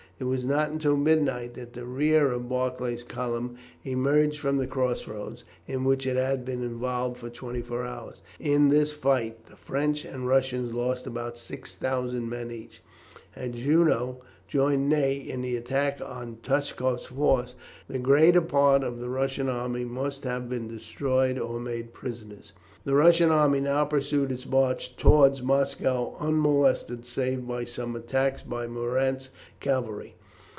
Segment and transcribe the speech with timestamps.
[0.19, 5.07] It was not until midnight that the rear of Barclay's column emerged from the cross
[5.07, 8.21] road, in which it had been involved for twenty four hours.
[8.39, 12.83] In this fight the French and Russians lost about 6000 men each.
[13.31, 14.17] Had Junot
[14.47, 17.55] joined Ney in the attack on Touchkoff's force
[17.87, 22.53] the greater part of the Russian army must have been destroyed or made prisoners.
[22.83, 28.65] The Russian army now pursued its march towards Moscow unmolested save by some attacks by
[28.65, 29.29] Murat's
[29.59, 30.15] cavalry.